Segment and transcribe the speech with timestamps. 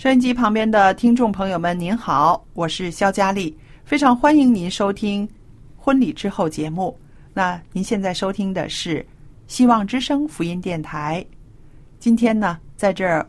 [0.00, 5.28] 收音机旁边的听众朋友们，您好，我是肖佳丽，非常欢迎您收听
[5.76, 6.98] 《婚礼之后》节目。
[7.34, 9.06] 那您现在收听的是
[9.46, 11.22] 希望之声福音电台。
[11.98, 13.28] 今天呢，在这儿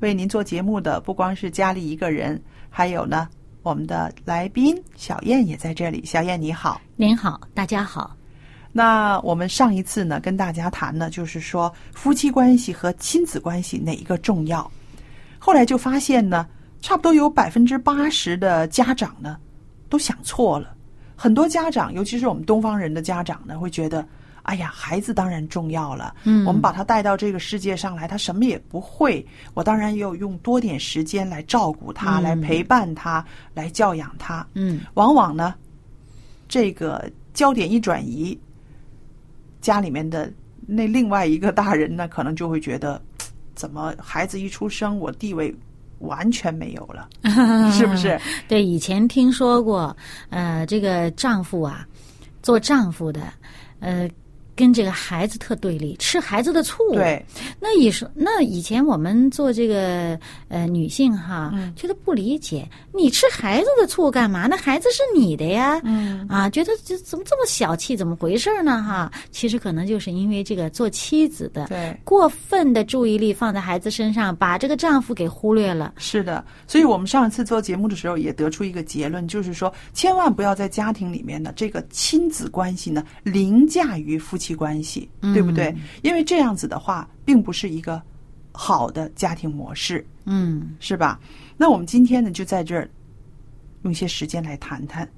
[0.00, 2.38] 为您做节目的不光是佳丽一个人，
[2.68, 3.26] 还有呢，
[3.62, 6.04] 我们的来宾小燕也在这里。
[6.04, 8.14] 小燕你好，您好，大家好。
[8.72, 14.70] 那我们上一次呢，跟大家谈呢，就是说夫妻关系和亲子关系哪一个重要？
[15.42, 16.46] 后来就发现呢，
[16.82, 19.38] 差不多有百分之八十的家长呢，
[19.88, 20.76] 都想错了。
[21.16, 24.06] 很多家长，尤其是我们东方人的家长呢，会觉得，
[24.42, 26.14] 哎呀，孩子当然重要了。
[26.24, 34.46] 嗯，我们把他带到这个世界上来，他什么也不会，我当然要用多点时间来照顾他，来陪伴他，来教养他。
[34.52, 35.54] 嗯，往往呢，
[36.48, 38.38] 这个焦点一转移，
[39.62, 40.30] 家里面的
[40.66, 43.00] 那另外一个大人呢，可能就会觉得。
[43.60, 45.54] 怎么孩子一出生，我地位
[45.98, 47.06] 完全没有了，
[47.76, 48.18] 是不是？
[48.48, 49.94] 对，以前听说过，
[50.30, 51.86] 呃，这个丈夫啊，
[52.42, 53.20] 做丈夫的，
[53.80, 54.08] 呃。
[54.60, 56.76] 跟这个孩子特对立，吃孩子的醋。
[56.92, 57.24] 对，
[57.58, 64.46] 那以说，那以前我们做这个呃女性哈，觉得不理解，你吃孩子的醋干嘛？
[64.46, 67.96] 那孩子是你的呀，嗯啊，觉得这怎么这么小气？
[67.96, 68.82] 怎么回事呢？
[68.82, 75.94] 哈，其实可能就是因为这个做妻子的对过分的注意力放在孩子身上，把这个丈夫给忽略了。
[75.96, 84.49] 是的，所以我们上一次做节目的时候也得出一个结论，就是说，千万不要在家庭里面的这个亲子关系呢凌驾于夫妻。
[84.54, 85.74] 关系对不对？
[86.02, 88.00] 因为这样子的话，并不是一个
[88.52, 91.20] 好的家庭模式，嗯，是吧？
[91.56, 92.88] 那我们今天呢，就在这儿
[93.82, 95.08] 用些时间来谈谈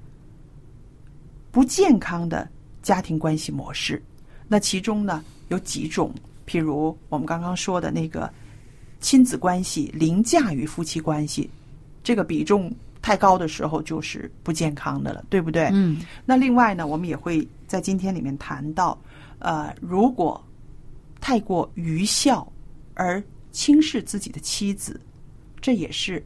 [1.51, 2.47] 不健康的
[2.81, 4.01] 家庭关系模式。
[4.47, 6.13] 那其中呢，有几种，
[6.45, 8.31] 譬如我们刚刚说的那个
[8.99, 11.49] 亲子关系凌驾于夫妻关系，
[12.03, 15.69] 这个比重太高的时候，就是不健康的了，对不对？
[15.73, 15.99] 嗯。
[16.25, 18.97] 那另外呢，我们也会在今天里面谈到。
[19.43, 20.41] 呃，如果
[21.19, 22.49] 太过愚孝
[22.93, 23.21] 而
[23.51, 24.99] 轻视自己的妻子，
[25.59, 26.25] 这也是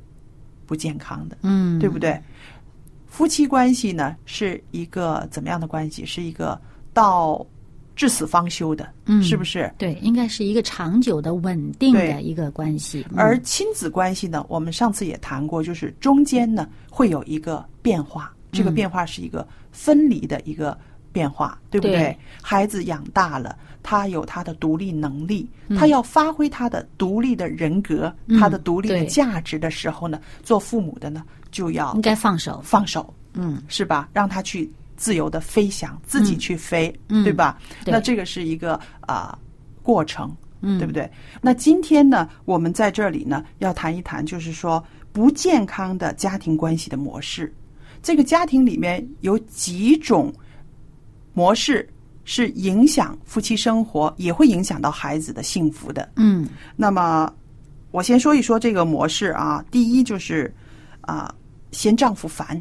[0.67, 2.21] 不健康的，嗯，对不对？
[3.07, 6.05] 夫妻关系呢是一个怎么样的关系？
[6.05, 6.59] 是一个
[6.93, 7.43] 到
[7.95, 9.73] 至死方休的，嗯，是不是？
[9.79, 13.03] 对，应该是一个长久的、稳定的一个关系。
[13.15, 20.77] 而亲子关系呢，我们上次也谈过，就是中间呢会有一个变化，这个变化是一个分离的一个。
[21.17, 22.15] 变化对不对？
[22.43, 34.07] 孩子养大了，他有他的独立能力，他要发挥他的独立的人格，他的独立的价值的时候呢，做父母的呢就要应该放手，放手，嗯，是吧？
[34.13, 37.57] 让他去自由的飞翔，自己去飞，对吧？
[37.83, 39.35] 那这个是一个啊
[39.81, 40.31] 过程，
[40.61, 41.09] 对不对？
[41.41, 47.51] 那今天呢，我们在这里呢要谈一谈，就是说不健康的家庭关系的模式。
[48.03, 50.31] 这个家庭里面有几种。
[51.37, 51.87] 模式
[52.25, 56.09] 是影响夫妻生活，也会影响到孩子的幸福的。
[56.15, 57.31] 嗯，那么
[57.91, 59.63] 我先说一说这个模式啊。
[59.69, 60.51] 第一就是
[61.01, 61.31] 啊，
[61.71, 62.59] 嫌丈夫烦，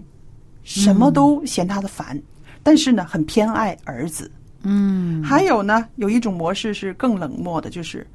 [0.63, 2.21] 什么都嫌他的烦，
[2.63, 4.31] 但是呢，很偏爱儿子。
[4.61, 8.07] 嗯，还有呢，有一种模式是更冷漠的，就是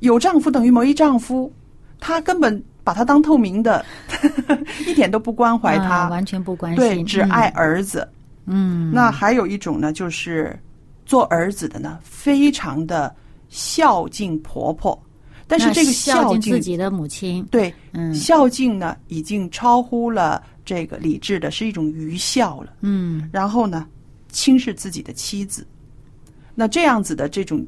[0.00, 1.50] 有丈夫等于没丈夫。
[1.98, 3.82] 他根本把他当透明的，
[4.86, 8.06] 一点都不关怀他，完全不关心，对，只爱儿子。
[8.46, 10.58] 嗯，那还有一种呢，就是
[11.04, 13.14] 做儿子的呢，非常的
[13.48, 15.00] 孝敬婆婆，
[15.46, 22.72] 但是这个孝敬自己的母亲，对，嗯，孝敬呢，已经超乎了这个理智的，是一种愚孝了。
[22.80, 23.86] 嗯，然后呢，
[24.30, 25.66] 轻视自己的妻子，
[26.54, 27.64] 那这样子的这种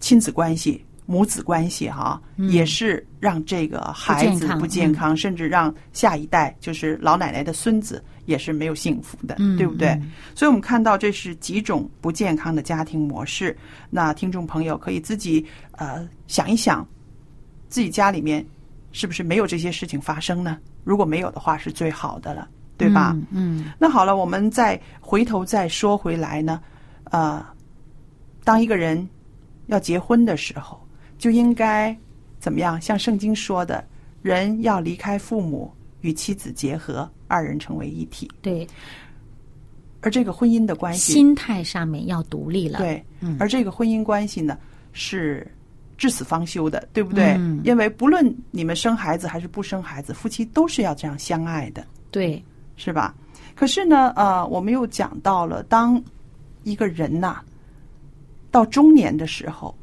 [0.00, 0.84] 亲子关系。
[1.10, 9.98] 母子关系哈，也是让这个孩子不健康，甚至让下一代就是老奶奶的孙子也是没有幸福的，对不对？
[10.34, 13.56] 所以我们看到这是几种不健康的家庭模式。
[13.88, 16.86] 那听众朋友可以自己呃想一想，
[17.70, 18.44] 自己家里面
[18.92, 20.58] 是不是没有这些事情发生呢？
[20.84, 22.46] 如果没有的话，是最好的了，
[22.76, 23.16] 对吧？
[23.30, 23.72] 嗯。
[23.78, 26.60] 那好了，我们再回头再说回来呢，
[27.04, 27.42] 呃，
[28.44, 29.08] 当一个人
[29.68, 30.78] 要结婚的时候。
[31.18, 31.98] 就应该
[32.38, 32.80] 怎么样？
[32.80, 33.84] 像圣经说的，
[34.22, 35.68] 人要离开父母，
[36.00, 38.28] 与妻子结合，二人成为一体。
[38.42, 38.66] 对。
[40.00, 42.78] 而这个婚姻的关系，心态上面要独立了。
[42.78, 43.04] 对。
[43.38, 44.58] 而这个婚姻关系呢，
[44.92, 45.46] 是
[45.96, 47.34] 至死方休的，对不对？
[47.38, 47.60] 嗯。
[47.64, 51.86] 因为不论你们生孩子还是不生孩子，夫妻都是要这样相爱的。
[52.10, 52.42] 对。
[52.76, 53.14] 是吧？
[53.54, 56.02] 可是呢，呃，我们又讲到了，当
[56.62, 57.40] 一个人呐，
[58.50, 59.74] 到中年的时候。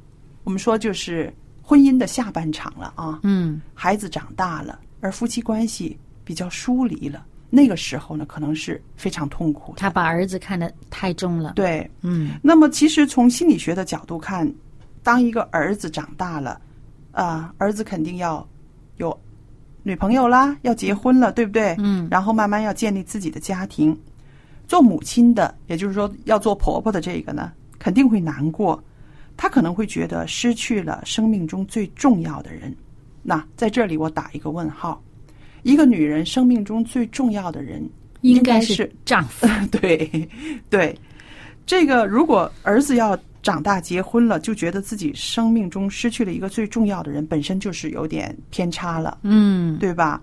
[0.46, 1.34] 我们说就是
[1.64, 7.26] 婚姻的下半场了啊，嗯，孩子长大了，而夫妻关系比较疏离了，
[7.56, 9.74] 那个时候呢，可能是非常痛苦。
[9.78, 12.32] 他把儿子看得太重了，对，嗯。
[12.44, 14.52] 那么其实从心理学的角度看，
[15.02, 16.60] 当一个儿子长大了，
[17.14, 18.46] 啊，儿子肯定要
[18.98, 19.18] 有
[19.84, 21.76] 女朋友啦，要结婚了，对不对？
[21.80, 22.08] 嗯。
[22.12, 23.98] 然后慢慢要建立自己的家庭，
[24.68, 28.84] 做母亲的，也就是说要做婆婆的这个呢，肯定会难过。
[29.38, 32.76] 他可能会觉得失去了生命中最重要的人。
[33.22, 35.02] 那在这里我打一个问号：
[35.66, 37.84] 一个女人生命中最重要的人
[38.22, 39.48] 应该是丈夫。
[39.82, 40.30] 对
[40.70, 40.96] 对，
[41.66, 49.18] 这个如果儿子要长大结婚了，就觉得自己生命中失去了一个最重要的人，本身就是有点偏差了。
[49.24, 50.22] 嗯，对吧？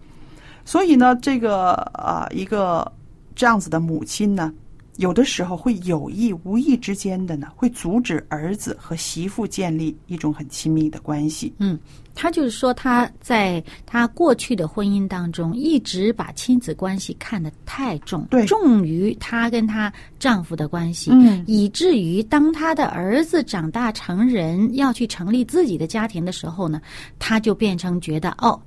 [0.64, 2.90] 所以呢，这个呃，一个
[3.34, 4.54] 这样子的母亲呢。
[4.98, 11.50] 有的时候会有意无意之间的呢，会阻止儿子和媳妇建立一种很亲密的关系。
[11.58, 11.78] 嗯，
[12.14, 26.80] 他就是说他在他过去的婚姻当中，一直把亲子关系看得太重，对，重于他跟他丈夫的关系，嗯，以至于当他的儿子长大成人，要去成立自己的家庭的时候呢，
[27.18, 28.60] 他就变成觉得哦。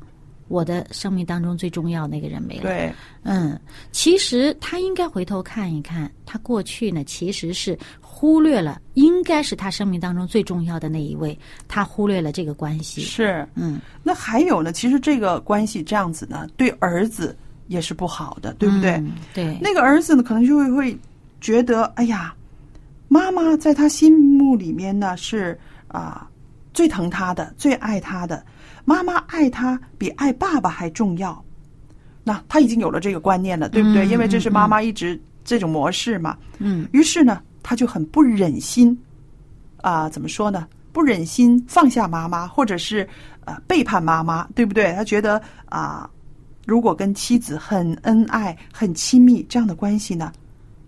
[0.48, 2.62] 我的生命当中最重要那个人没了。
[2.64, 2.94] 对，
[3.24, 3.60] 嗯，
[3.92, 11.38] 其实他应该回头看一看，他过去呢其实是忽略了，应该是他生命当中最重要的那一位，
[11.68, 13.02] 他忽略了这个关系。
[13.02, 14.72] 是，嗯，那还有呢？
[14.72, 17.36] 其实这个关系这样子呢，对儿子
[17.68, 19.04] 也是不好的，对不对？
[19.34, 20.98] 对，那个儿子呢，可能就会会
[21.42, 22.36] 觉得，哎呀，
[23.08, 26.30] 妈妈在他心目里面呢是啊
[26.72, 28.46] 最疼他的，最爱他的。
[28.86, 31.44] 妈妈爱他比爱爸爸还重要，
[32.24, 34.08] 那他已经有了这个观念了，对不对？
[34.08, 36.38] 因为这是妈妈一直这种模式嘛。
[36.60, 36.88] 嗯。
[36.94, 38.98] 于是呢，他就很不忍心，
[39.82, 40.68] 啊，怎么说呢？
[40.94, 43.06] 不忍心放下妈妈，或者是
[43.44, 44.94] 呃背叛妈妈，对不对？
[44.94, 46.10] 他觉得啊，
[46.66, 50.32] 如果跟妻子很恩爱、很亲密这样的关系呢，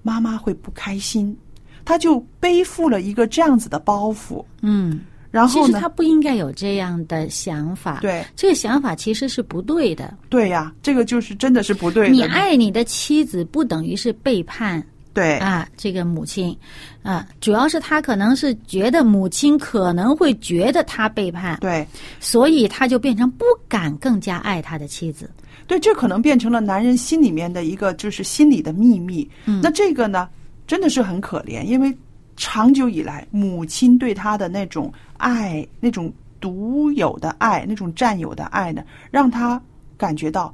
[0.03, 1.35] 妈妈会不开心，
[1.83, 4.45] 他就背负了一个这样子的包袱。
[4.61, 5.01] 嗯。
[5.31, 10.13] 然后其实他不应该有这样的想法，对这个想法其实是不对的。
[10.29, 12.09] 对呀，这个就是真的是不对。
[12.09, 14.83] 你爱你的妻子，不等于是背叛。
[15.13, 16.55] 对啊，这个母亲
[17.01, 21.87] 啊，主要是他可能是觉得母亲可能会觉得他背叛，对，
[22.19, 25.27] 所以他就变成不敢更加爱他的妻子。
[25.65, 29.27] 对，这可能变成了男人心里面的一个就是心里的秘密。
[29.45, 30.29] 嗯，那这个呢，
[30.67, 31.91] 真的是很可怜，因为
[32.37, 34.89] 长久以来母亲对他的那种。
[35.19, 39.59] 爱那种独有的爱，那种占有的爱呢，让他
[39.97, 40.53] 感觉到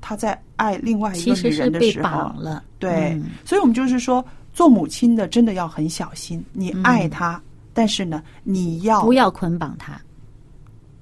[0.00, 2.32] 他在爱另外一个女人的时候，
[2.78, 6.40] 对，所以我们就是说，做母亲的真的要很小心。
[6.52, 7.42] 你爱他，
[7.74, 10.00] 但是呢，你要不要捆绑他，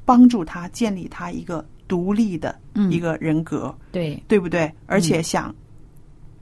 [0.06, 2.58] 帮助他建立他一个独立的
[2.90, 4.72] 一个人格，对对不对？
[4.86, 5.54] 而且想。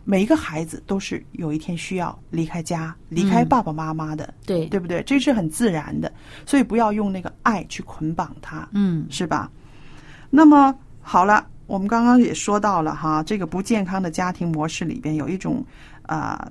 [0.08, 5.02] 每一个孩子都是有一天需要离开家、离开爸爸妈妈的，对对不对？
[5.02, 6.10] 这是很自然的，
[6.46, 9.50] 所以不要用那个爱去捆绑他，嗯，是吧？
[10.30, 15.64] 那么好了，我们刚刚也说到了哈，这个不健康的家庭模式里边有一种
[16.02, 16.48] 啊，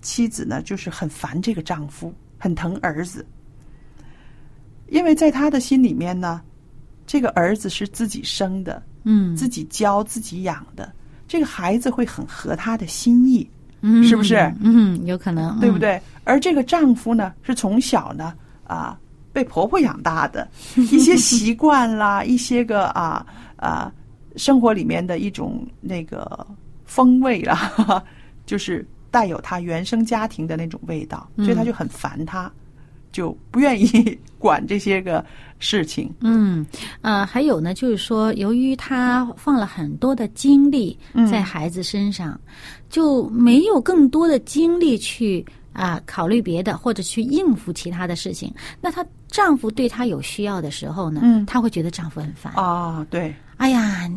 [0.00, 3.26] 妻子呢就是很烦这个丈夫，很疼儿子，
[4.88, 6.40] 因为在他的心里面呢。
[7.04, 10.90] 这个儿子是自己生的，嗯，自己教自己养的，
[11.32, 13.48] 这个孩子会很合他的心意，
[13.80, 15.60] 嗯是不是嗯，有可能，嗯？
[15.60, 15.98] 对不对？
[16.24, 18.34] 而这个丈夫呢，是从小呢
[18.64, 18.98] 啊
[19.32, 20.46] 被婆婆养大的，
[20.76, 23.24] 一些习惯啦，一些个啊
[23.56, 23.90] 啊
[24.36, 26.46] 生活里面的一种那个
[26.84, 27.72] 风味啦，
[28.44, 32.52] 就是带有他原生家庭的那种味道，所以他就很烦他，
[33.12, 35.24] 就不愿意管这些个
[35.58, 36.12] 事情。
[36.20, 36.66] 嗯，
[37.02, 40.98] 呃，还有呢，就是说，由于他放了很多的精力
[41.30, 42.38] 在孩子身上，
[42.90, 48.52] 就没有更多的精力去啊、考虑别的，或者去应付其他的事情。
[48.80, 52.52] 那她丈夫对她有需要的时候呢，嗯她会觉得丈夫很烦。
[52.56, 54.10] 哦，对，哎呀，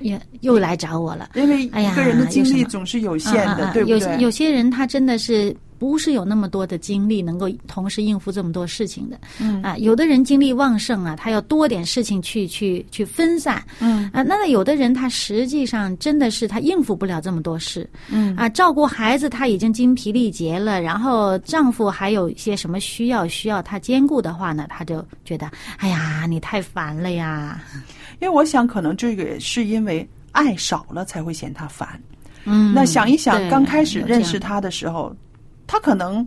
[0.00, 1.30] 也又来找我了。
[1.34, 3.98] 因为哎呀一个人的精力总是有限的，对不对？
[4.14, 9.18] 有有些人他真的是不是有那么多的精力能够同时应付这么多事情的。
[9.40, 13.64] 嗯啊，有的人精力旺盛啊，他要多点事情去去去分散。
[13.78, 17.88] 嗯啊，那有的人他实际上真的是他应付不了这么多事。
[18.10, 27.58] 嗯啊，照顾孩子他已经精疲力竭了，然后丈夫还有一些什么需要需要他兼顾的话呢，他就觉得哎呀，你太烦了呀。
[28.20, 31.88] 因为我想，可能这个也是因为爱少了才会嫌他烦。
[32.44, 35.14] 嗯，那想一想，刚开始认识他的时候，
[35.70, 36.26] 他可能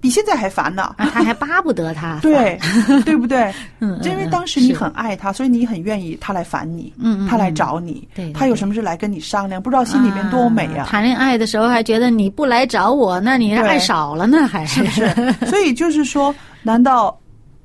[0.00, 0.82] 比现在还烦呢。
[0.98, 2.56] 啊，他还巴不得他 对，
[3.04, 3.52] 对不对？
[3.80, 6.92] 因为嗯当时你很爱他，所以你很愿意他来烦你，
[7.28, 10.86] 他来嗯找你，他有什么事来跟你商量，不知道心里面多美啊！
[10.86, 15.10] 谈恋爱的时候还觉得你不来找我，那你爱少了呢，还是不是？
[15.50, 17.18] 所以就是说，难道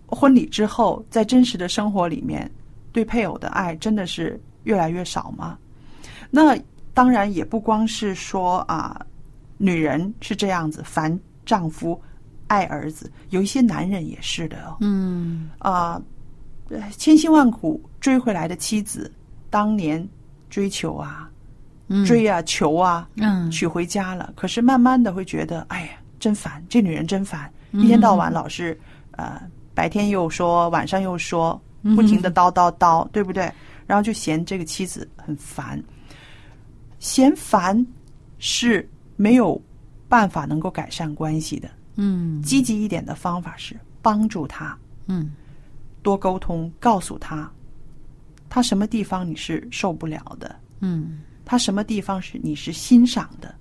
[0.08, 2.50] 婚礼之后，在真实的生活里面，
[2.92, 5.58] 对配偶的爱真的是越来越少吗？
[6.32, 6.58] 那
[6.94, 9.00] 当然也不光是说啊，
[9.60, 12.02] 女人是这样子烦丈夫、
[12.48, 14.78] 爱儿子，有一些男人也是的哦。
[14.80, 16.02] 嗯啊，
[16.70, 19.12] 呃千辛万苦追回来的妻子，
[19.50, 20.08] 当年
[20.50, 21.30] 追求啊、
[21.90, 24.34] 嗯追啊、求啊，嗯娶回家了。
[24.36, 25.90] 可是慢慢的会觉得，哎呀，
[26.20, 28.80] 真烦，这女人真烦，一天到晚老是
[29.12, 29.42] 呃，
[29.74, 31.62] 白天又说，晚上又说，
[31.96, 33.52] 不停的叨叨叨，对不对？
[33.86, 35.84] 然后就嫌这个妻子很烦，
[37.00, 37.86] 嫌烦
[38.38, 38.88] 是
[39.20, 39.62] 没有
[40.08, 41.70] 办法能够改善关系的。
[41.98, 45.32] 嗯积极一点的方法是帮助他，嗯
[46.02, 47.52] 多沟通，告诉他，
[48.48, 53.54] 他什么地方你是受不了的，嗯他什么地方是你是欣赏的。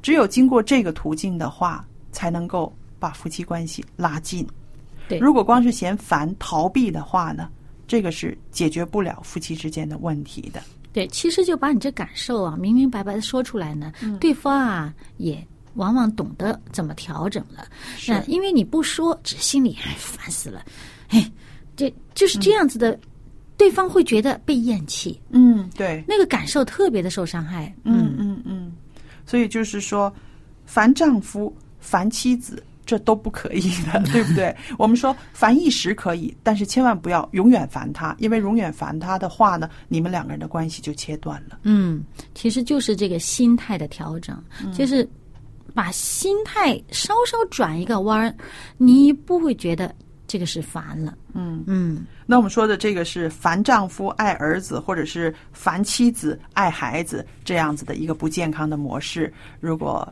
[0.00, 4.46] 只有经过这个途径的话，才能够把夫妻关系拉近。
[5.06, 7.50] 对如果光是嫌烦、逃避的话呢，
[7.86, 10.62] 这个是解决不了夫妻之间的问题的。
[10.98, 14.18] 对，其实就把你这感受啊明明白白的说出来呢，嗯。
[14.18, 17.68] 对方啊也往往懂得怎么调整了。
[17.96, 18.10] 是。
[18.10, 20.64] 那因为你不说，只心里哎烦死了，
[21.10, 21.30] 哎，
[21.76, 22.98] 这就是这样子的，
[23.56, 27.72] 对方会觉得被厌弃，嗯，对，那个感受特别的受伤害。
[27.84, 28.72] 嗯嗯嗯，
[29.24, 30.12] 所以就是说，
[30.66, 34.56] 烦丈夫、烦妻子，这都不可以的， 对不对？
[34.78, 41.58] 我们说烦一时可以，但是千万不要永远烦他，因为永远烦他的话呢，你们两个人的关系就切断了。
[41.64, 42.02] 嗯，
[42.34, 44.42] 其实就是这个心态的调整，
[44.72, 45.06] 就是
[45.74, 48.34] 把心态稍稍转一个弯儿，
[48.78, 49.94] 你不会觉得
[50.26, 51.14] 这个是烦了。
[51.34, 59.30] 嗯，嗯那我们说的这个是烦丈夫爱儿子，或者是烦妻子爱孩子这样子的一个不健康的模式。
[59.60, 60.10] 如果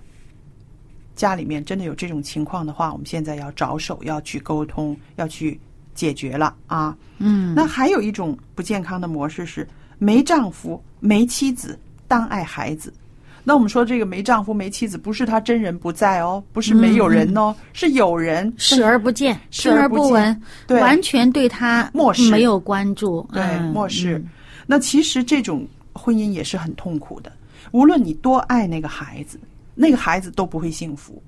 [1.16, 5.58] 家里面真的有这种情况的话，我们现在要着手要去沟通，要去
[5.94, 6.96] 解决了啊。
[7.18, 9.66] 嗯，那还有一种不健康的模式是
[9.98, 12.92] 没丈夫、没妻子，当爱孩子。
[13.42, 24.18] 那我们说这个没丈夫、没妻子，不是他真人不在哦，不是没有人哦，是有人视而不见，视而不见而不闻，对完全对他漠视没有关注，对嗯漠视。
[24.18, 24.28] 嗯
[24.68, 27.30] 那其实这种婚姻也是很痛苦的，
[27.70, 29.38] 无论你多爱那个孩子，
[29.76, 31.22] 那个孩子都不会幸福。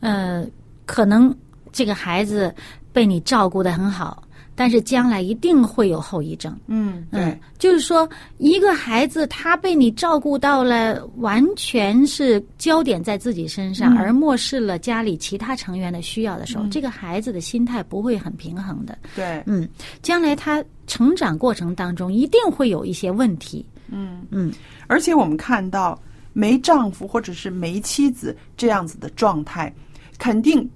[0.00, 0.44] 呃，
[0.84, 1.34] 可能
[1.72, 2.54] 这个孩子
[2.92, 4.22] 被你照顾的很好，
[4.54, 6.54] 但是将来一定会有后遗症。
[6.66, 8.06] 嗯，对嗯，，就是说，
[8.38, 18.98] 一个孩子他被你照顾到了，完全是焦点在自己身上，嗯而漠视了家里其他成员的需要的时候，这个孩子的心态不会很平衡的。
[19.14, 19.68] 对，嗯，
[20.02, 23.64] 将来他成长过程当中一定会有一些问题。
[23.94, 24.52] 嗯嗯
[24.88, 25.96] 而且我们看到
[26.32, 29.72] 没丈夫或者是没妻子这样子的状态，
[30.18, 30.68] 肯定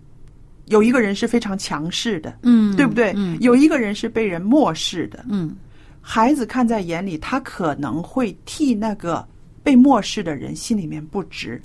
[0.66, 3.12] 有一个人是非常强势的，嗯，对不对？
[3.16, 5.56] 嗯有一个人是被人漠视的，嗯
[6.00, 9.26] 孩子看在眼里，他可能会替那个
[9.62, 11.60] 被漠视的人心里面不值。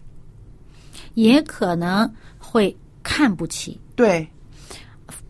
[1.14, 3.80] 也可能会看不起。
[3.96, 4.26] 对，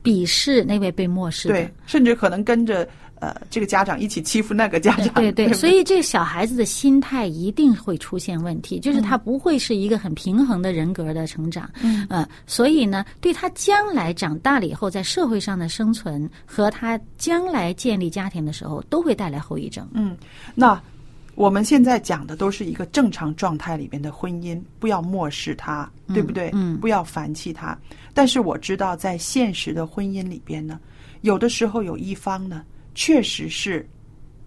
[0.03, 2.87] 鄙视那位被漠视的，对，甚至可能跟着
[3.21, 19.87] 呃这个家长一起欺负那个家长，对对，所以这个小孩子的心态一定会出现问题，就是他不会是一个很平衡的人格的成长，嗯，呃，所以呢，对他将来长大了以后在社会上的生存和他将来建立家庭的时候，都会带来后遗症。
[19.93, 20.17] 嗯，
[20.55, 20.81] 那
[21.35, 26.49] 我们现在讲的都是一个正常状态里边的婚姻，不要漠视它，对不对？
[26.53, 27.77] 嗯，不要烦弃它。
[28.13, 30.77] 但是我知道，在现实的婚姻里边呢，
[31.21, 32.63] 有的时候有一方呢，
[32.93, 33.88] 确实是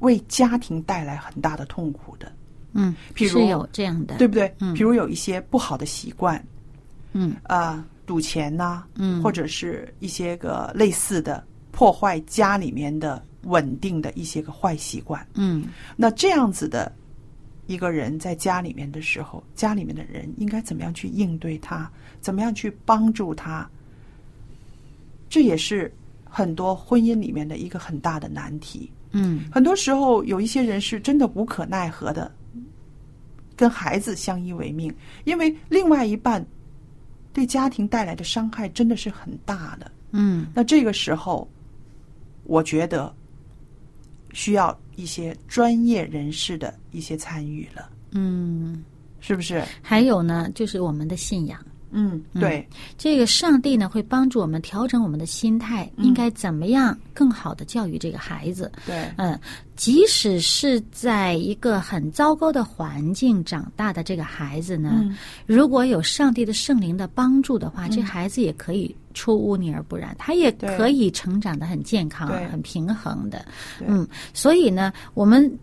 [0.01, 2.33] 为家庭带来很大的痛苦的。
[2.73, 4.53] 嗯，譬如是有这样的，对不对？
[4.59, 6.45] 嗯比如有一些不好的习惯，
[7.13, 15.25] 嗯啊，赌钱呐、嗯或者是一些个类似的破坏家里面的稳定的一些个坏习惯。
[15.35, 16.91] 嗯那这样子的
[17.67, 21.89] 一个人在家里面的时候，家里面的人应该怎么样去应对他？
[22.21, 23.69] 怎么样去帮助他？
[25.31, 25.93] 这也是
[26.37, 28.91] 很多婚姻里面的一个很大的难题。
[29.12, 32.29] 嗯很多时候，有一些人是真的无可奈何的，
[33.55, 36.45] 跟孩子相依为命，因为另外一半
[37.33, 39.88] 对家庭带来的伤害真的是很大的。
[40.11, 41.49] 嗯那这个时候，
[42.43, 43.14] 我觉得
[44.33, 48.83] 需要一些专业人士的一些参与了，嗯，
[49.21, 49.62] 是不是？
[49.81, 51.64] 还有呢，就是我们的信仰。
[51.95, 56.05] 嗯，对，这个上帝呢，会帮助我们调整我们的心态，嗯。
[56.05, 58.71] 应该怎么样更好的教育这个孩子。
[58.85, 59.39] 对，嗯，
[59.77, 65.17] 即使是在一个很糟糕的环境长大的这个孩子呢，嗯。
[65.47, 73.47] 如果有上帝的圣灵的帮助的话，这孩子也可以出污泥而不染，他也可以成长的很健康、很平衡的。
[73.87, 75.59] 嗯，所以呢，我们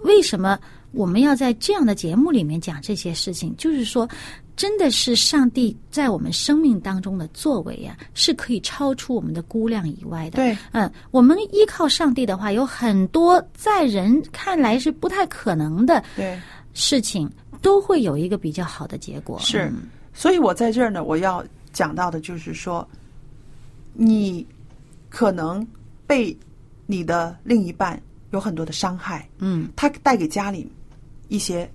[0.00, 0.58] 为什么
[0.92, 3.54] 我们要在这样的节目里面讲这些事情？
[3.56, 4.08] 就是说，
[4.56, 10.36] 真的是上帝在我们生命当中的作为呀、是可以超出我们的估量以外的。
[10.36, 16.40] 对，嗯，我们依靠上帝的话，有很多在人看来是不太可能的对，
[16.72, 19.38] 事情，都会有一个比较好的结果。
[19.40, 19.88] 是嗯。
[20.12, 22.88] 所以我在这儿呢，我要讲到的就是说，
[23.92, 24.46] 你
[25.08, 25.66] 可能
[26.06, 26.36] 被
[26.86, 30.70] 你的另一半有很多的伤害，嗯他带给家里
[31.26, 31.68] 一些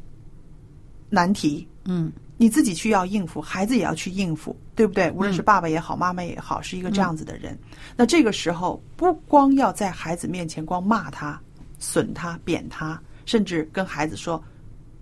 [1.10, 2.10] 难题，嗯
[2.42, 5.12] 你自己去要应付，孩子也要去应付，对不对？
[5.12, 7.60] 无论是爸爸也好，妈妈也好，是一个这样子的人。
[7.98, 11.38] 那这个时候，不光要在孩子面前光骂他、
[11.80, 14.42] 损他、贬他，甚至跟孩子说，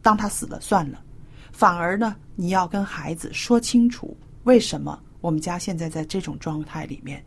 [0.02, 1.00] 当他死了算了，
[1.52, 7.24] 反而呢，你要跟孩子说清楚，为什么我们家现在在这种状态里面。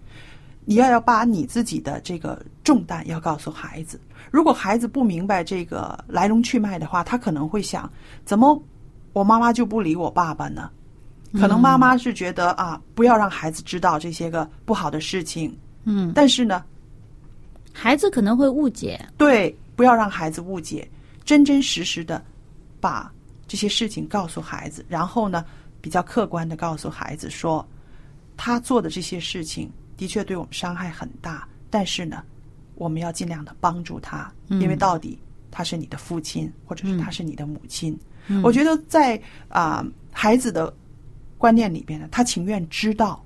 [0.65, 3.99] 你要要把你自己的这个重担要告诉孩子。
[4.31, 7.91] 如果孩子不明白这个来龙去脉的话，他可能会想：
[8.25, 8.61] 怎么
[9.13, 10.71] 我妈妈就不理我爸爸呢？
[11.35, 15.57] 可能妈妈是觉得啊，不要让孩子知道这些个不好的事情。
[15.85, 16.65] 嗯，但是呢，
[17.73, 19.01] 孩子可能会误解。
[19.17, 20.89] 对，不要让孩子误解，
[21.25, 22.21] 真真实实的
[22.81, 23.13] 把
[23.47, 25.45] 这些事情告诉孩子，然后呢，
[25.81, 27.65] 比较客观的告诉孩子说，
[28.37, 32.25] 他做的这些事情的确对我们伤害很大，但是呢，
[32.75, 35.17] 我们要尽量的帮助他，因为到底
[35.49, 37.97] 他是你的父亲，或者是他是你的母亲。
[38.43, 40.73] 我觉得在啊、孩子的
[41.39, 43.25] 观念里边呢，他情愿知道，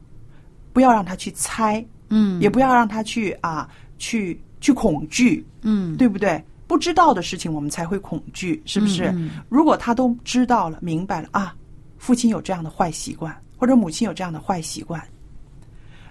[0.72, 6.42] 不要让他去猜，嗯也不要让他去啊去去恐惧，嗯对不对？
[6.66, 9.04] 不知道的事情我们才会恐惧，是不是？
[9.10, 11.54] 嗯嗯如果他都知道了、明白了啊，
[11.98, 15.02] 父亲有这样的坏习惯，或者母亲有这样的坏习惯，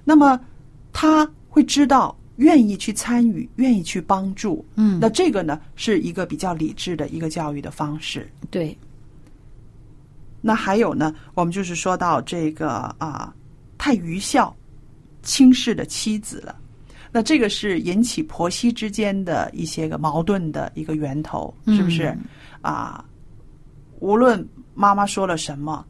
[0.03, 0.39] 那么
[0.91, 4.65] 他会知道，愿意去参与，愿意去帮助。
[4.75, 8.29] 嗯那这个呢，是一个比较理智的一个教育的方式。
[8.49, 8.77] 对，
[10.41, 13.33] 那还有呢，我们就是说到这个啊，
[13.77, 14.55] 太愚孝、
[15.21, 16.55] 轻视的妻子了。
[17.11, 22.17] 那这个是引起婆媳之间的一些个矛盾的一个源头，是不是？
[22.61, 23.05] 啊，
[23.99, 24.43] 无论
[24.73, 25.85] 妈妈说了什么，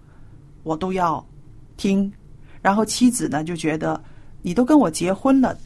[0.63, 1.25] 我都要
[1.77, 2.11] 听。
[2.61, 4.01] 然后妻子呢就觉得，
[4.41, 5.57] 你都跟我结婚了，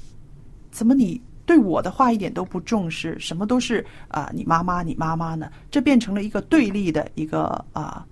[0.77, 3.17] 怎么你对我的话一点都不重视？
[3.17, 5.49] 什么都是啊、你妈妈，你妈妈呢？
[5.71, 8.05] 这变成了一个对立的一个啊、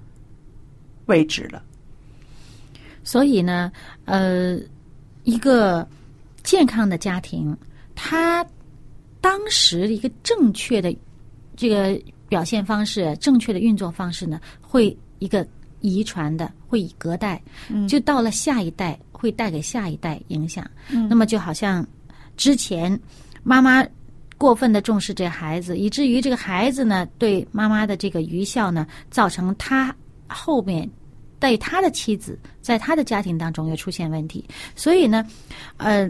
[1.06, 1.62] 位置了。
[3.04, 3.72] 所以呢，
[4.06, 4.58] 呃，
[5.26, 5.88] 一个
[6.42, 7.56] 健康的家庭，
[7.94, 8.44] 他
[9.22, 10.92] 当时一个正确的
[11.56, 15.48] 这个表现方式、正确的运作方式呢，会一个
[15.82, 17.40] 遗传的，会以隔代，
[17.88, 20.68] 就到了下一代，会带给下一代影响。
[21.08, 21.86] 那么就好像
[22.38, 23.00] 之前
[23.44, 23.86] 妈妈
[24.38, 29.96] 过分的重视这孩子，以至于这个孩子呢对妈妈的这个愚孝呢，造成他
[30.28, 30.90] 后面
[31.40, 34.44] 对他的妻子，在他的家庭当中又出现问题，
[34.76, 35.26] 所以呢，
[35.78, 36.10] 呃，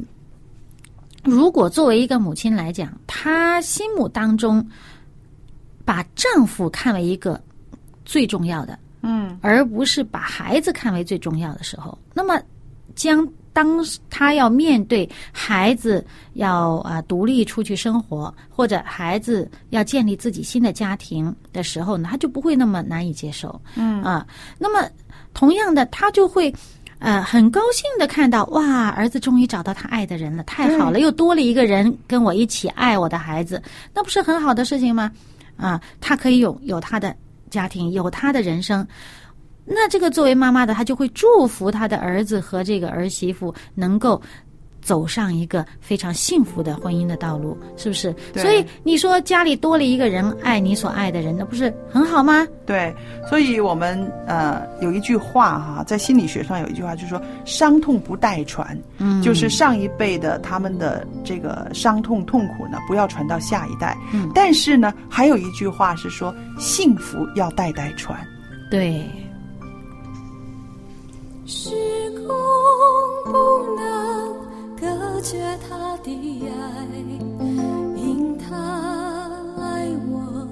[1.24, 4.66] 如果作为一个母亲来讲，她心目当中
[5.84, 7.40] 把丈夫看为一个
[8.06, 12.42] 最重要的，嗯，而不是把孩子看为最重要的时候，那么
[12.96, 13.28] 将。
[13.56, 23.58] 当他要面对孩子要啊独立出去生活，或者孩子要建立自己新的家庭的时候呢，他就不会那么难以接受。
[23.76, 24.28] 嗯啊，
[24.60, 24.90] 那么
[25.34, 26.54] 同样的，他就会
[27.00, 33.64] 呃很高兴的看到哇，儿子终于找到他爱的人了，太好了，又多了一个人跟我一起爱我的孩子，
[33.94, 35.10] 那不是很好的事情吗？
[35.56, 37.16] 啊，他可以有有他的
[37.50, 38.86] 家庭，有他的人生。
[39.66, 44.22] 那这个作为妈妈的，她就会祝福她的儿子和这个儿媳妇能够
[44.82, 48.16] 走上一个非常幸福的婚姻的道路，是不是？
[48.36, 52.46] 所以你说家里多了一个人爱你所爱的人，那不是很好吗？
[52.68, 52.94] 对，
[53.28, 63.98] 所以我们呃有一句话哈，在心理学上有一句话，就是说伤痛不代传，嗯，就是上一辈的他们的这个伤痛痛苦呢，不要传到下一代。
[64.14, 68.16] 嗯，但是呢，还有一句话是说幸福要代代传。
[68.70, 69.04] 对。
[71.48, 71.70] 时
[72.12, 72.36] 空
[73.26, 73.32] 不
[73.76, 74.34] 能
[74.76, 75.38] 隔绝
[75.70, 76.10] 他的
[76.48, 76.50] 爱，
[77.96, 78.46] 因他
[79.62, 80.48] 爱我，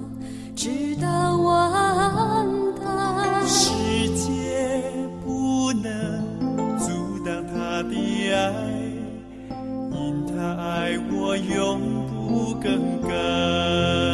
[0.54, 3.44] 直到万代。
[3.44, 4.92] 世界
[5.24, 6.22] 不能
[6.78, 8.46] 阻挡他的爱，
[9.90, 14.13] 因他爱我永不更改。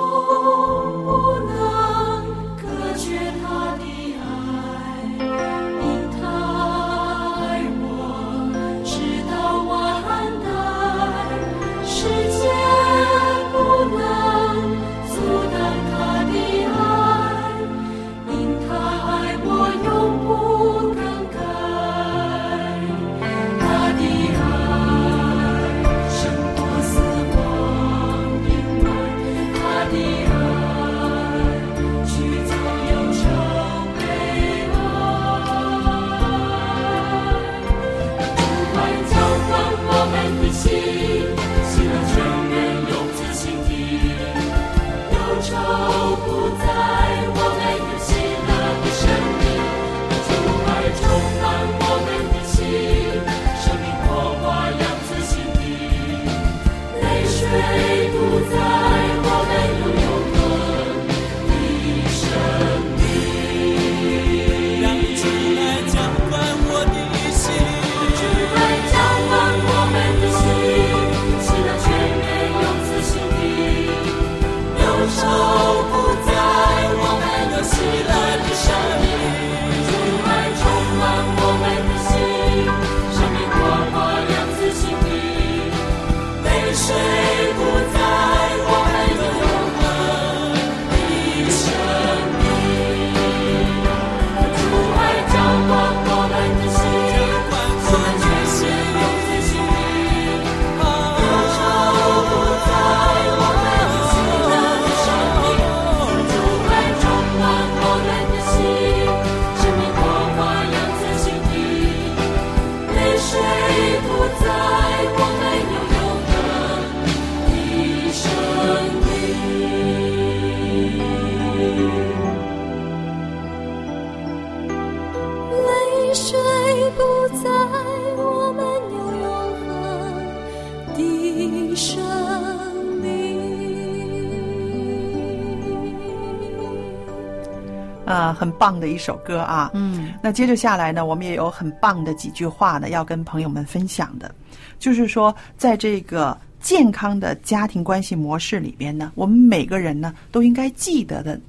[138.31, 139.71] 呃，很棒的一首歌啊。
[139.73, 144.33] 嗯，那接着下来呢，我们也有很棒的几句话呢，要跟朋友们分享的，
[144.79, 151.39] 就是说，在这个健康的家庭关系模式里边呢，我们每个人呢都应该记得的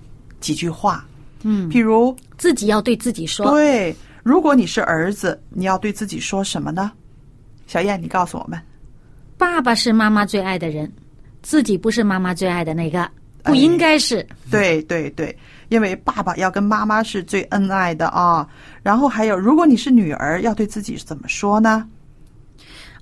[0.40, 1.04] 几句话。
[1.42, 6.92] 嗯，譬如，自己要对自己说，对，如果你是儿子，你要对自己说什么呢？
[7.66, 8.60] 小燕，你告诉我们。
[9.36, 10.90] 爸爸是妈妈最爱的人，
[11.42, 13.10] 自己不是妈妈最爱的那个，
[13.42, 14.26] 不应该是。
[14.50, 15.36] 对对对，
[15.68, 18.46] 因为爸爸要跟妈妈是最恩爱的啊。
[18.82, 21.88] 然后还有，如果你是女儿，要对自己怎么说呢？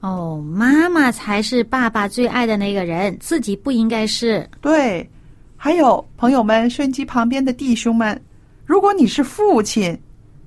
[0.01, 4.49] 哦，妈妈才是爸爸最爱的那个人，自己不应该是。
[4.63, 5.09] 对，
[5.57, 8.19] 还有朋友们，收音机旁边的弟兄们，
[8.65, 9.99] 如果你是父亲，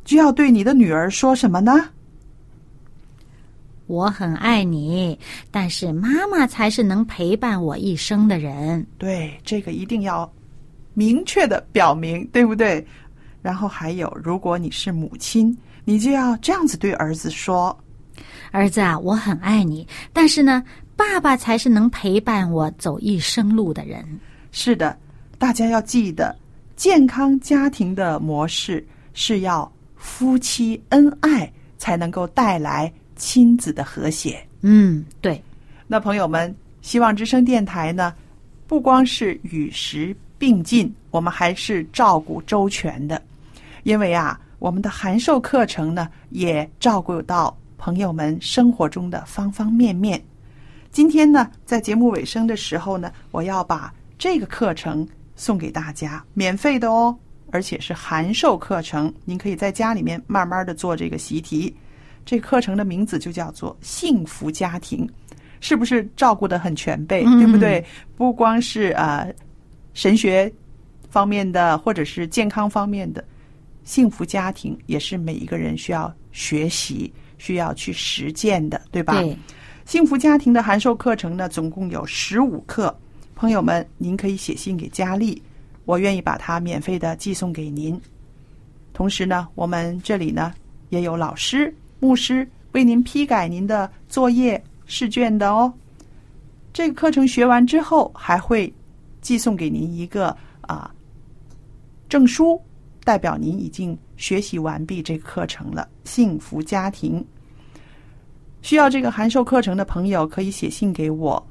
[0.04, 1.86] 就要对你的女儿说什么呢？
[3.88, 5.18] 我很爱你，
[5.52, 8.86] 但是妈妈才是能陪伴我一生的人。
[8.98, 10.32] 对，这个一定要
[10.94, 12.86] 明确的表明，对不对？
[13.42, 17.78] 然后还有，如果你是母亲，你就要这样子对儿子说。
[18.52, 20.64] 儿子啊，我很爱你，但是呢，
[20.96, 24.06] 爸爸才是能陪伴我走一生路的人。
[24.52, 24.98] 是的，
[25.38, 26.34] 大家要记得，
[26.76, 32.92] 健康家庭的模式是要夫妻恩爱才能够带来
[33.24, 34.46] 亲子的和谐。
[34.64, 35.42] 嗯，对。
[35.88, 38.14] 那朋友们，希望之声电台呢，
[38.68, 43.22] 不光是与时并进，我们还是照顾周全的，
[43.84, 50.22] 因为啊，我们的函授课程呢，也照顾到朋友们生活中的方方面面。
[50.92, 55.08] 今天呢，在节目尾声的时候呢，我要把这个课程
[55.38, 57.18] 送给大家，免费的哦，
[57.52, 61.74] 而且是函授课程，您可以在家里面慢慢的做这个习题。
[62.26, 65.06] 这课程的名字就叫做《幸福家庭》，
[65.60, 67.84] 是不是照顾的很全备，对不对？
[68.16, 69.34] 不光是呃
[69.94, 70.52] 神学
[71.10, 73.24] 方面的，或者是健康方面的，
[73.84, 79.22] 幸福家庭也是每一个人需要学习、需要去实践的，对吧？
[79.22, 79.38] 对。
[79.86, 82.98] 幸福家庭的函授课程呢，总共有十五课。
[83.36, 85.42] 朋友们，您可以写信给佳丽，
[85.84, 88.00] 我愿意把它免费的寄送给您。
[88.94, 90.54] 同时呢，我们这里呢
[90.90, 95.74] 也有老师、牧师为您批改您的作业试卷的哦。
[96.74, 98.72] 这个课程学完之后，还会
[99.22, 100.94] 寄送给您一个啊
[102.10, 102.62] 证书，
[103.06, 105.88] 代表您已经学习完毕这个课程了。
[106.04, 107.26] 幸福家庭。
[108.62, 111.42] 需要这个函授课程的朋友可以写信给我。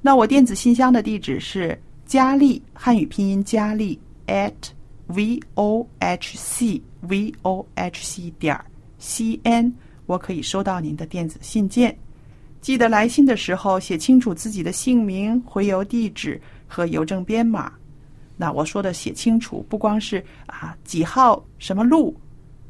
[0.00, 4.54] 那我电子信箱的地址是佳丽汉语拼音佳丽 at
[5.08, 8.58] v o h c v o h c 点
[8.98, 9.70] c n，
[10.08, 11.96] 我可以收到您的电子信件。
[12.60, 17.70] 记得来信的时候写清楚自己的姓名、回邮地址和邮政编码。
[18.36, 22.12] 那我说的写清楚，不光是啊几号什么路，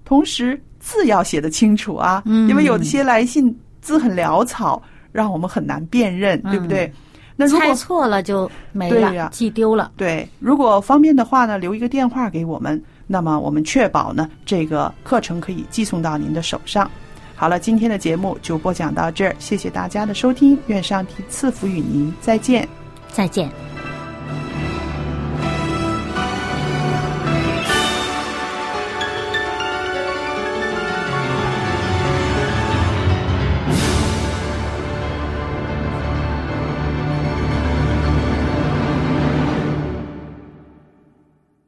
[0.05, 3.59] 同时字要写得清楚啊，因为有些来信。
[3.81, 6.93] 字很潦草，让我们很难辨认，对不对？
[7.37, 9.93] 那如果猜错了就没了，寄丢了。
[9.97, 16.91] 对，如果方便的话呢，留一个电话给我们，那么我们确保呢这个课程可以寄送到您的手上。
[17.39, 22.69] 好了，今天的节目就播讲到这儿，谢谢大家的收听，愿上帝赐福与您，再见。
[23.13, 23.49] 再见。